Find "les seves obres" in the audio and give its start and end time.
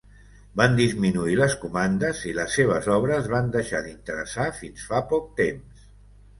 2.39-3.31